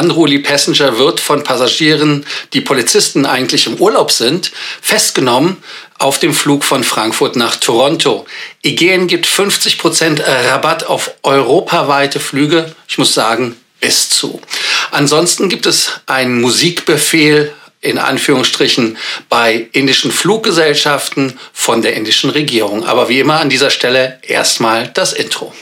[0.00, 5.56] Unruly Passenger wird von Passagieren, die Polizisten eigentlich im Urlaub sind, festgenommen
[5.98, 8.26] auf dem Flug von Frankfurt nach Toronto.
[8.64, 12.74] Aegean gibt 50% Rabatt auf europaweite Flüge.
[12.88, 14.40] Ich muss sagen, ist zu.
[14.90, 18.96] Ansonsten gibt es einen Musikbefehl in Anführungsstrichen
[19.28, 22.84] bei indischen Fluggesellschaften von der indischen Regierung.
[22.84, 25.52] Aber wie immer an dieser Stelle erstmal das Intro.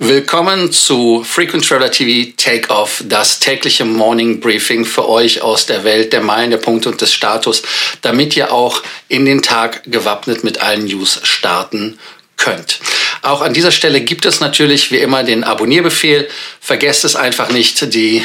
[0.00, 6.12] Willkommen zu Frequent Traveler TV Takeoff, das tägliche Morning Briefing für euch aus der Welt
[6.12, 7.62] der Meilen, der Punkte und des Status,
[8.00, 11.98] damit ihr auch in den Tag gewappnet mit allen News starten
[12.36, 12.78] könnt.
[13.22, 16.28] Auch an dieser Stelle gibt es natürlich wie immer den Abonnierbefehl.
[16.60, 18.24] Vergesst es einfach nicht, die,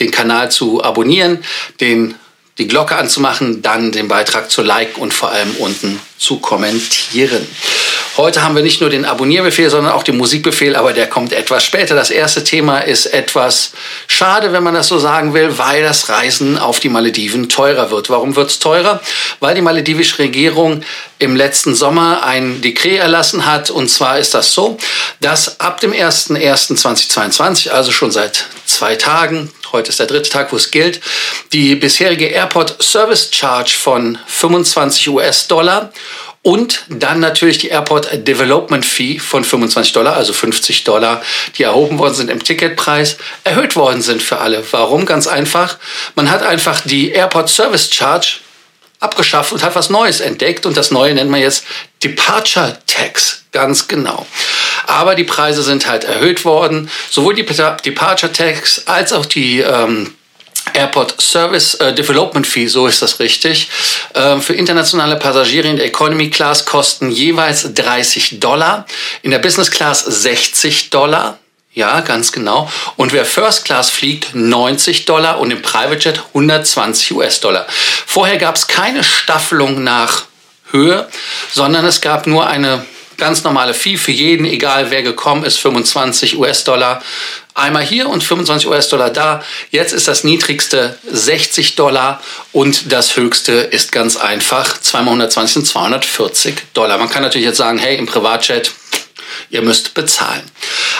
[0.00, 1.44] den Kanal zu abonnieren,
[1.80, 2.16] den
[2.58, 7.46] die Glocke anzumachen, dann den Beitrag zu liken und vor allem unten zu kommentieren.
[8.18, 11.64] Heute haben wir nicht nur den Abonnierbefehl, sondern auch den Musikbefehl, aber der kommt etwas
[11.64, 11.94] später.
[11.94, 13.72] Das erste Thema ist etwas
[14.06, 18.10] schade, wenn man das so sagen will, weil das Reisen auf die Malediven teurer wird.
[18.10, 19.00] Warum wird es teurer?
[19.40, 20.82] Weil die maledivische Regierung
[21.18, 23.70] im letzten Sommer ein Dekret erlassen hat.
[23.70, 24.76] Und zwar ist das so,
[25.20, 30.56] dass ab dem 01.01.2022, also schon seit zwei Tagen, heute ist der dritte Tag, wo
[30.56, 31.00] es gilt,
[31.52, 35.92] die bisherige Airport Service Charge von 25 US-Dollar
[36.42, 41.22] und dann natürlich die Airport Development Fee von 25 Dollar, also 50 Dollar,
[41.56, 44.64] die erhoben worden sind im Ticketpreis, erhöht worden sind für alle.
[44.72, 45.06] Warum?
[45.06, 45.78] Ganz einfach.
[46.16, 48.40] Man hat einfach die Airport Service Charge
[48.98, 50.66] abgeschafft und hat was Neues entdeckt.
[50.66, 51.64] Und das Neue nennt man jetzt
[52.02, 53.44] Departure Tax.
[53.52, 54.26] Ganz genau.
[54.92, 56.90] Aber die Preise sind halt erhöht worden.
[57.10, 60.14] Sowohl die Departure Tax als auch die ähm,
[60.74, 63.68] Airport Service äh, Development Fee, so ist das richtig,
[64.14, 68.86] äh, für internationale Passagiere in der Economy Class kosten jeweils 30 Dollar,
[69.22, 71.38] in der Business Class 60 Dollar.
[71.74, 72.70] Ja, ganz genau.
[72.96, 77.66] Und wer First Class fliegt, 90 Dollar und im Private Jet 120 US-Dollar.
[78.06, 80.24] Vorher gab es keine Staffelung nach
[80.70, 81.08] Höhe,
[81.50, 82.84] sondern es gab nur eine
[83.22, 87.00] ganz normale Fee für jeden, egal wer gekommen ist, 25 US-Dollar.
[87.54, 89.44] Einmal hier und 25 US-Dollar da.
[89.70, 95.66] Jetzt ist das niedrigste 60 Dollar und das höchste ist ganz einfach zweimal 120 sind
[95.68, 96.98] 240 Dollar.
[96.98, 98.72] Man kann natürlich jetzt sagen, hey, im Privatjet
[99.50, 100.42] ihr müsst bezahlen.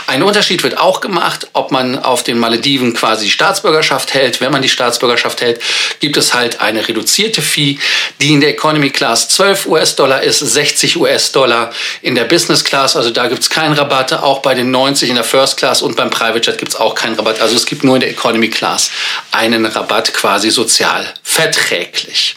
[0.06, 4.40] Ein Unterschied wird auch gemacht, ob man auf den Malediven quasi Staatsbürgerschaft hält.
[4.40, 5.60] Wenn man die Staatsbürgerschaft hält,
[6.00, 7.78] gibt es halt eine reduzierte Fee,
[8.20, 11.72] die in der Economy Class 12 US-Dollar ist, 60 US-Dollar
[12.02, 12.96] in der Business Class.
[12.96, 14.12] Also da gibt es keinen Rabatt.
[14.12, 16.94] Auch bei den 90 in der First Class und beim Private Jet gibt es auch
[16.94, 17.40] keinen Rabatt.
[17.40, 18.90] Also es gibt nur in der Economy Class
[19.30, 22.34] einen Rabatt quasi sozial verträglich.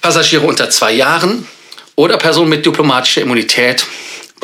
[0.00, 1.48] Passagiere unter zwei Jahren
[1.96, 3.84] oder Personen mit diplomatischer Immunität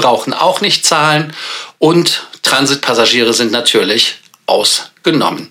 [0.01, 1.35] brauchen auch nicht zahlen
[1.79, 4.17] und Transitpassagiere sind natürlich
[4.47, 5.51] ausgenommen.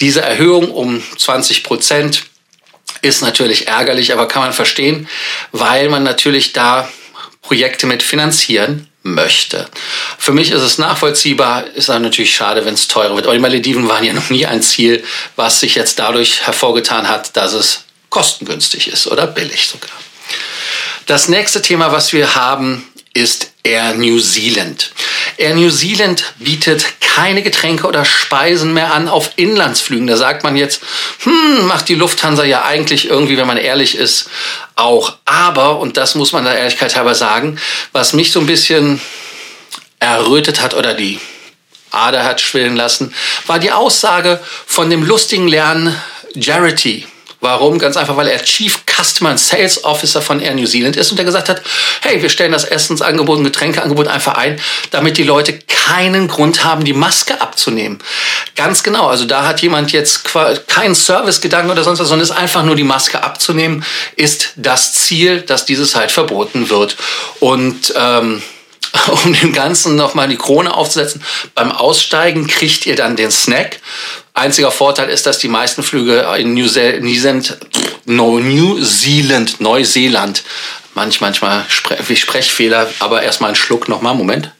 [0.00, 2.22] Diese Erhöhung um 20 Prozent
[3.02, 5.08] ist natürlich ärgerlich, aber kann man verstehen,
[5.52, 6.88] weil man natürlich da
[7.42, 9.68] Projekte mit finanzieren möchte.
[10.16, 13.26] Für mich ist es nachvollziehbar, ist aber natürlich schade, wenn es teurer wird.
[13.26, 15.04] Aber die Malediven waren ja noch nie ein Ziel,
[15.36, 19.90] was sich jetzt dadurch hervorgetan hat, dass es kostengünstig ist oder billig sogar.
[21.06, 24.92] Das nächste Thema, was wir haben, ist Air New Zealand.
[25.36, 30.06] Air New Zealand bietet keine Getränke oder Speisen mehr an auf Inlandsflügen.
[30.06, 30.82] Da sagt man jetzt,
[31.22, 34.30] hm, macht die Lufthansa ja eigentlich irgendwie, wenn man ehrlich ist,
[34.76, 35.16] auch.
[35.24, 37.58] Aber, und das muss man der Ehrlichkeit halber sagen,
[37.92, 39.00] was mich so ein bisschen
[40.00, 41.20] errötet hat oder die
[41.90, 43.14] Ader hat schwillen lassen,
[43.46, 45.94] war die Aussage von dem lustigen Lernen
[46.34, 47.06] Jarity.
[47.42, 47.80] Warum?
[47.80, 51.16] Ganz einfach, weil er Chief Customer and Sales Officer von Air New Zealand ist und
[51.16, 51.60] der gesagt hat,
[52.00, 54.60] hey, wir stellen das Essensangebot und Getränkeangebot einfach ein,
[54.92, 57.98] damit die Leute keinen Grund haben, die Maske abzunehmen.
[58.54, 59.08] Ganz genau.
[59.08, 60.24] Also da hat jemand jetzt
[60.68, 65.40] keinen Servicegedanken oder sonst was, sondern ist einfach nur die Maske abzunehmen, ist das Ziel,
[65.40, 66.96] dass dieses halt verboten wird.
[67.40, 68.40] Und ähm,
[69.24, 71.22] um dem Ganzen nochmal die Krone aufzusetzen.
[71.54, 73.80] Beim Aussteigen kriegt ihr dann den Snack.
[74.34, 77.58] Einziger Vorteil ist, dass die meisten Flüge in New Zealand,
[78.06, 80.42] New Zealand, Neuseeland,
[80.94, 84.52] manch, manchmal Spre Sprechfehler, aber erstmal einen Schluck nochmal, Moment.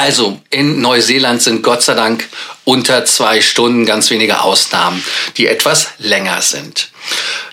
[0.00, 2.28] Also, in Neuseeland sind Gott sei Dank
[2.62, 5.02] unter zwei Stunden ganz wenige Ausnahmen,
[5.36, 6.90] die etwas länger sind.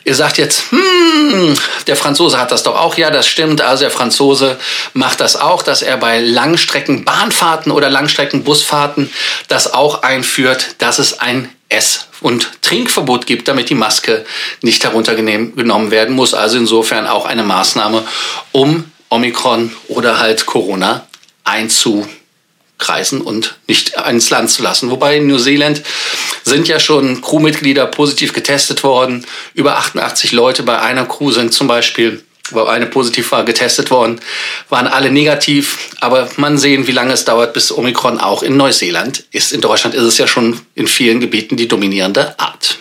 [0.03, 1.55] Ihr sagt jetzt, hm,
[1.87, 2.97] der Franzose hat das doch auch.
[2.97, 3.61] Ja, das stimmt.
[3.61, 4.59] Also der Franzose
[4.93, 9.11] macht das auch, dass er bei Langstrecken Bahnfahrten oder Langstrecken Busfahrten
[9.47, 14.23] das auch einführt, dass es ein S und Trinkverbot gibt, damit die Maske
[14.61, 16.35] nicht heruntergenommen werden muss.
[16.35, 18.03] Also insofern auch eine Maßnahme,
[18.51, 21.07] um Omikron oder halt Corona
[22.85, 24.91] einzukreisen und nicht ins Land zu lassen.
[24.91, 25.83] Wobei in New Zealand
[26.43, 29.25] sind ja schon Crewmitglieder positiv getestet worden.
[29.53, 34.21] Über 88 Leute bei einer Crew sind zum Beispiel wo eine positiv war, getestet worden,
[34.69, 35.89] waren alle negativ.
[35.99, 39.51] Aber man sehen, wie lange es dauert, bis Omikron auch in Neuseeland ist.
[39.51, 42.77] In Deutschland ist es ja schon in vielen Gebieten die dominierende Art.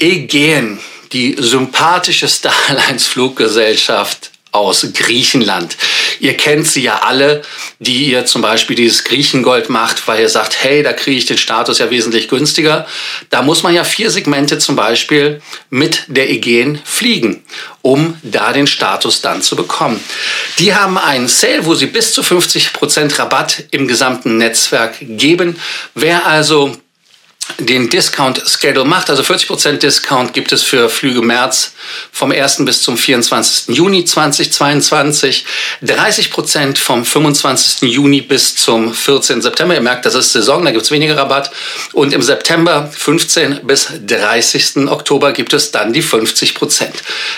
[0.00, 0.78] Aegean,
[1.10, 5.76] die sympathische Starlines-Fluggesellschaft aus Griechenland.
[6.20, 7.42] Ihr kennt sie ja alle,
[7.78, 11.38] die ihr zum Beispiel dieses Griechengold macht, weil ihr sagt, hey, da kriege ich den
[11.38, 12.86] Status ja wesentlich günstiger.
[13.30, 15.40] Da muss man ja vier Segmente zum Beispiel
[15.70, 17.44] mit der Ägäen fliegen,
[17.82, 20.02] um da den Status dann zu bekommen.
[20.58, 25.56] Die haben einen Sale, wo sie bis zu 50 Prozent Rabatt im gesamten Netzwerk geben.
[25.94, 26.76] Wer also
[27.58, 29.10] den Discount Schedule macht.
[29.10, 31.72] Also 40% Discount gibt es für Flüge März
[32.12, 32.64] vom 1.
[32.64, 33.74] bis zum 24.
[33.74, 35.44] Juni 2022.
[35.82, 37.90] 30% vom 25.
[37.90, 39.42] Juni bis zum 14.
[39.42, 39.74] September.
[39.74, 41.50] Ihr merkt, das ist Saison, da gibt es weniger Rabatt.
[41.92, 44.88] Und im September 15 bis 30.
[44.88, 46.86] Oktober gibt es dann die 50%.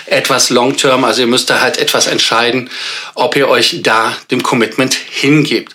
[0.07, 2.71] Etwas Long-Term, also ihr müsst da halt etwas entscheiden,
[3.15, 5.75] ob ihr euch da dem Commitment hingebt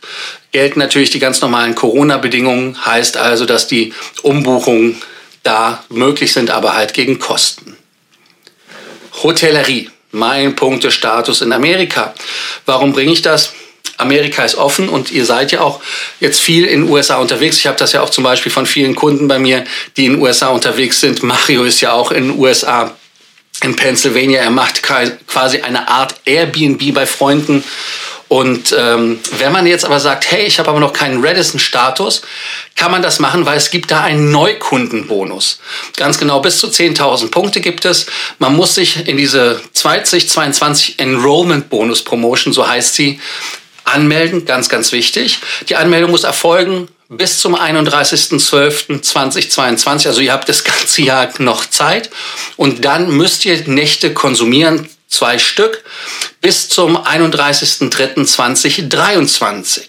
[0.56, 5.02] gelten natürlich die ganz normalen Corona-Bedingungen, heißt also, dass die Umbuchungen
[5.44, 7.76] da möglich sind, aber halt gegen Kosten.
[9.22, 12.14] Hotellerie, mein Punktestatus in Amerika.
[12.66, 13.52] Warum bringe ich das?
[13.98, 15.82] Amerika ist offen und ihr seid ja auch
[16.22, 17.58] jetzt viel in USA unterwegs.
[17.58, 19.66] Ich habe das ja auch zum Beispiel von vielen Kunden bei mir,
[19.98, 21.22] die in USA unterwegs sind.
[21.22, 22.96] Mario ist ja auch in USA,
[23.62, 24.40] in Pennsylvania.
[24.40, 27.62] Er macht quasi eine Art Airbnb bei Freunden
[28.28, 32.24] und ähm, wenn man jetzt aber sagt, hey, ich habe aber noch keinen Redison-Status,
[32.76, 35.60] kann man das machen, weil es gibt da einen Neukundenbonus.
[35.96, 38.08] Ganz genau, bis zu 10.000 Punkte gibt es.
[38.40, 43.20] Man muss sich in diese 2022 Enrollment Bonus Promotion, so heißt sie,
[43.84, 44.46] anmelden.
[44.46, 45.38] Ganz, ganz wichtig.
[45.70, 50.08] Die Anmeldung muss erfolgen bis zum 31.12.2022.
[50.08, 52.10] Also ihr habt das ganze Jahr noch Zeit.
[52.58, 55.84] Und dann müsst ihr Nächte konsumieren, zwei Stück,
[56.42, 59.82] bis zum 31.03.2023.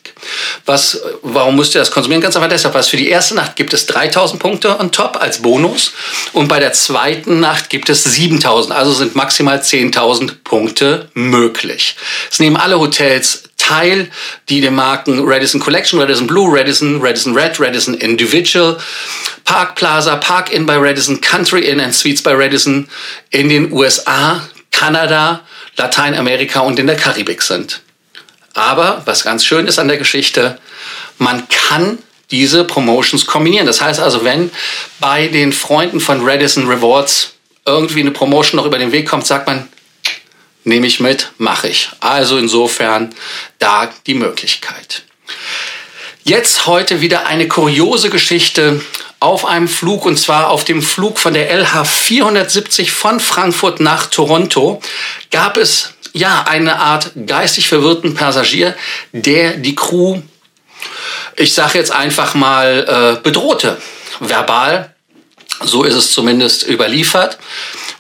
[0.65, 2.23] Was, warum müsst ihr das konsumieren?
[2.23, 5.43] Ganz einfach deshalb, weil für die erste Nacht gibt es 3000 Punkte on top als
[5.43, 5.93] Bonus
[6.33, 11.97] und bei der zweiten Nacht gibt es 7000, also sind maximal 10.000 Punkte möglich.
[12.31, 14.11] Es nehmen alle Hotels teil,
[14.49, 18.79] die den Marken Radisson Collection, Radisson Blue, Radisson, Radisson Red, Radisson Individual,
[19.45, 22.89] Park Plaza, Park Inn bei Radisson, Country Inn and Suites bei Radisson
[23.31, 24.47] in den USA
[24.77, 25.41] Kanada,
[25.77, 27.81] Lateinamerika und in der Karibik sind.
[28.53, 30.59] Aber was ganz schön ist an der Geschichte,
[31.19, 31.99] man kann
[32.31, 33.67] diese Promotions kombinieren.
[33.67, 34.51] Das heißt also, wenn
[35.01, 37.33] bei den Freunden von Redison Rewards
[37.65, 39.67] irgendwie eine Promotion noch über den Weg kommt, sagt man,
[40.65, 41.89] nehme ich mit, mache ich.
[42.01, 43.15] Also insofern
[43.59, 45.05] da die Möglichkeit.
[46.23, 48.83] Jetzt heute wieder eine kuriose Geschichte
[49.27, 54.07] auf einem Flug und zwar auf dem Flug von der LH 470 von Frankfurt nach
[54.07, 54.81] Toronto
[55.31, 58.75] gab es ja eine Art geistig verwirrten Passagier,
[59.13, 60.21] der die Crew,
[61.37, 63.77] ich sage jetzt einfach mal, äh, bedrohte,
[64.21, 64.95] verbal.
[65.65, 67.39] So ist es zumindest überliefert.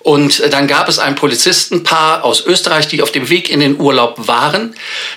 [0.06, 3.80] Und äh, dann gab es ein Polizistenpaar aus Österreich, die auf dem Weg in den
[3.80, 4.76] Urlaub waren,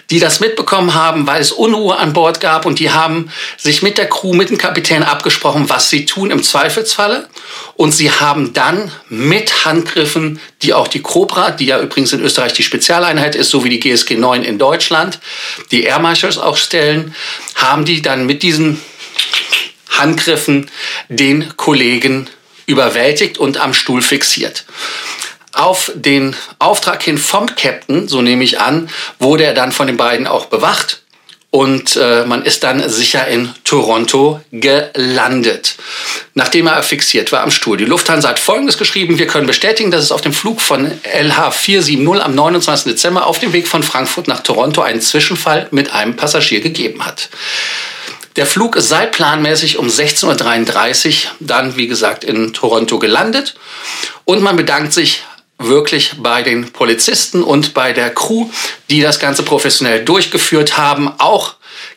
[0.10, 4.00] die das mitbekommen haben, weil es Unruhe an Bord gab und die haben sich mit
[4.00, 7.30] der Crew, mit dem Kapitän abgesprochen, was sie tun im Zweifelsfalle.
[7.76, 12.54] Und sie haben dann mit Handgriffen, die auch die Cobra, die ja übrigens in Österreich
[12.54, 15.20] die Spezialeinheit ist, so wie die GSG 9 in Deutschland,
[15.70, 17.14] die Air Marshals auch stellen,
[17.54, 18.82] haben die dann mit diesen
[19.92, 20.72] Handgriffen
[21.10, 22.28] den Kollegen
[22.70, 24.66] überwältigt und am Stuhl fixiert.
[25.52, 29.98] Auf den Auftrag hin vom Captain, so nehme ich an, wurde er dann von den
[29.98, 31.02] beiden auch bewacht
[31.52, 35.76] und äh, man ist dann sicher in Toronto gelandet,
[36.36, 37.78] nachdem er fixiert war am Stuhl.
[37.78, 41.52] Die Lufthansa hat Folgendes geschrieben, wir können bestätigen, dass es auf dem Flug von LH
[41.52, 42.92] 470 am 29.
[42.92, 47.30] Dezember auf dem Weg von Frankfurt nach Toronto einen Zwischenfall mit einem Passagier gegeben hat.
[48.36, 53.56] Der Flug sei planmäßig um 16.33 Uhr dann, wie gesagt, in Toronto gelandet.
[54.26, 55.24] Und man bedankt sich
[55.58, 58.50] wirklich bei den Polizisten und bei der Crew,
[58.90, 61.12] die das Ganze professionell durchgeführt haben.
[61.20, 61.56] Auch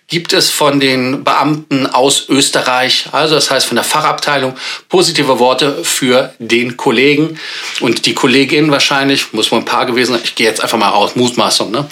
[0.08, 4.54] gibt es von den Beamten aus Österreich, also das heißt von der Fachabteilung,
[4.88, 7.38] positive Worte für den Kollegen
[7.80, 10.90] und die Kollegin wahrscheinlich, muss wohl ein Paar gewesen sein, ich gehe jetzt einfach mal
[10.90, 11.88] aus, Mutmaßung, ne?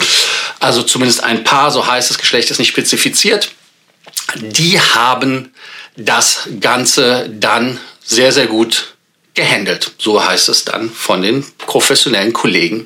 [0.58, 3.52] also zumindest ein Paar, so heißt das Geschlecht ist nicht spezifiziert,
[4.36, 5.52] die haben
[5.96, 8.94] das Ganze dann sehr, sehr gut
[9.34, 9.92] gehandelt.
[9.98, 12.84] So heißt es dann von den professionellen Kollegen.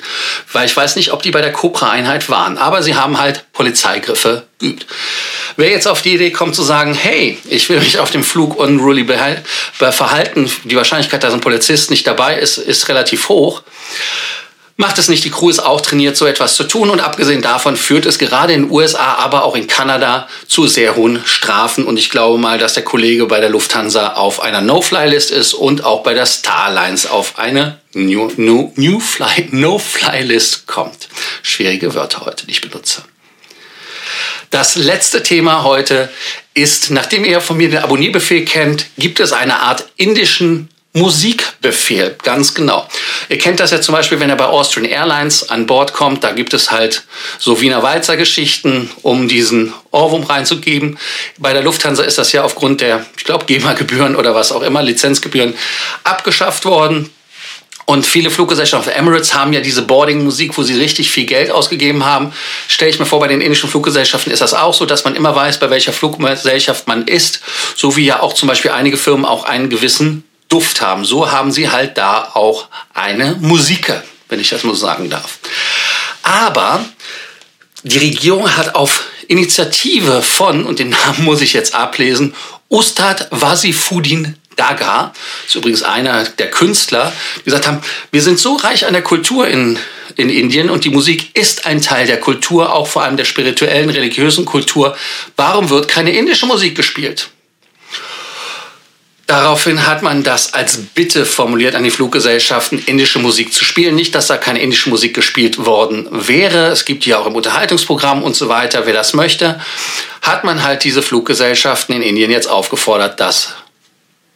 [0.52, 4.44] Weil ich weiß nicht, ob die bei der Cobra-Einheit waren, aber sie haben halt Polizeigriffe
[4.58, 4.86] geübt.
[5.56, 8.56] Wer jetzt auf die Idee kommt zu sagen, hey, ich will mich auf dem Flug
[8.58, 9.06] unruly
[9.78, 13.62] verhalten, die Wahrscheinlichkeit, dass ein Polizist nicht dabei ist, ist relativ hoch
[14.76, 15.24] macht es nicht.
[15.24, 16.90] Die Crew ist auch trainiert, so etwas zu tun.
[16.90, 20.96] Und abgesehen davon führt es gerade in den USA, aber auch in Kanada zu sehr
[20.96, 21.84] hohen Strafen.
[21.84, 25.84] Und ich glaube mal, dass der Kollege bei der Lufthansa auf einer No-Fly-List ist und
[25.84, 31.08] auch bei der Starlines auf eine New, New, New Fly, No-Fly-List kommt.
[31.42, 33.02] Schwierige Wörter heute, die ich benutze.
[34.50, 36.08] Das letzte Thema heute
[36.54, 40.68] ist, nachdem ihr von mir den Abonnierbefehl kennt, gibt es eine Art indischen
[41.64, 42.86] Musikbefehl, ganz genau.
[43.28, 46.32] Ihr kennt das ja zum Beispiel, wenn er bei Austrian Airlines an Bord kommt, da
[46.32, 47.04] gibt es halt
[47.38, 50.98] so Wiener Walzer Geschichten, um diesen Ohrwurm reinzugeben.
[51.38, 54.82] Bei der Lufthansa ist das ja aufgrund der, ich glaube, GEMA-Gebühren oder was auch immer,
[54.82, 55.54] Lizenzgebühren
[56.04, 57.10] abgeschafft worden.
[57.86, 62.32] Und viele Fluggesellschaften, Emirates haben ja diese Boarding-Musik, wo sie richtig viel Geld ausgegeben haben.
[62.66, 65.36] Stelle ich mir vor, bei den indischen Fluggesellschaften ist das auch so, dass man immer
[65.36, 67.40] weiß, bei welcher Fluggesellschaft man ist.
[67.76, 70.24] So wie ja auch zum Beispiel einige Firmen auch einen gewissen
[70.54, 71.04] Duft haben.
[71.04, 75.40] So haben sie halt da auch eine Musiker, wenn ich das mal sagen darf.
[76.22, 76.84] Aber
[77.82, 82.36] die Regierung hat auf Initiative von, und den Namen muss ich jetzt ablesen,
[82.68, 85.12] Ustad Wasifuddin Daga,
[85.44, 87.80] ist übrigens einer der Künstler, die gesagt haben,
[88.12, 89.76] wir sind so reich an der Kultur in,
[90.14, 93.90] in Indien und die Musik ist ein Teil der Kultur, auch vor allem der spirituellen,
[93.90, 94.96] religiösen Kultur.
[95.34, 97.30] Warum wird keine indische Musik gespielt?
[99.26, 103.94] Daraufhin hat man das als Bitte formuliert an die Fluggesellschaften, indische Musik zu spielen.
[103.94, 106.66] Nicht, dass da keine indische Musik gespielt worden wäre.
[106.66, 109.60] Es gibt ja auch im Unterhaltungsprogramm und so weiter, wer das möchte.
[110.20, 113.54] Hat man halt diese Fluggesellschaften in Indien jetzt aufgefordert, das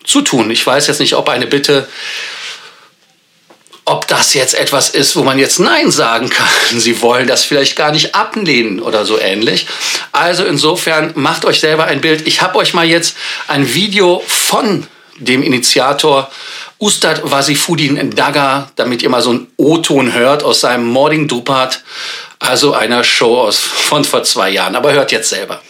[0.04, 0.50] zu tun.
[0.50, 1.87] Ich weiß jetzt nicht, ob eine Bitte
[4.09, 6.49] das jetzt etwas ist, wo man jetzt Nein sagen kann.
[6.81, 9.67] Sie wollen das vielleicht gar nicht ablehnen oder so ähnlich.
[10.12, 12.27] Also insofern macht euch selber ein Bild.
[12.27, 14.87] Ich habe euch mal jetzt ein Video von
[15.19, 16.31] dem Initiator
[16.79, 21.83] Ustad Wasifuddin Daga, damit ihr mal so einen O-Ton hört aus seinem Morning Dupat,
[22.38, 24.77] also einer Show aus, von vor zwei Jahren.
[24.77, 25.61] Aber hört jetzt selber.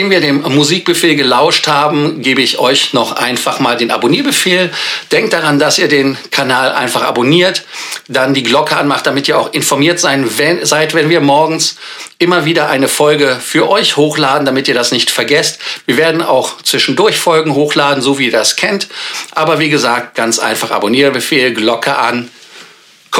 [0.00, 4.70] Nachdem wir dem Musikbefehl gelauscht haben, gebe ich euch noch einfach mal den Abonnierbefehl.
[5.12, 7.66] Denkt daran, dass ihr den Kanal einfach abonniert,
[8.08, 11.76] dann die Glocke anmacht, damit ihr auch informiert sein, wenn, seid, wenn wir morgens
[12.18, 15.58] immer wieder eine Folge für euch hochladen, damit ihr das nicht vergesst.
[15.84, 18.88] Wir werden auch zwischendurch Folgen hochladen, so wie ihr das kennt.
[19.32, 22.30] Aber wie gesagt, ganz einfach Abonnierbefehl, Glocke an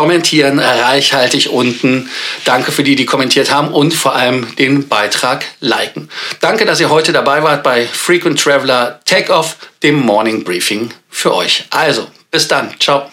[0.01, 2.09] kommentieren, reichhaltig unten.
[2.47, 6.09] Danke für die, die kommentiert haben und vor allem den Beitrag liken.
[6.41, 11.67] Danke, dass ihr heute dabei wart bei Frequent Traveler Takeoff, dem Morning Briefing für euch.
[11.69, 12.75] Also, bis dann.
[12.81, 13.11] Ciao.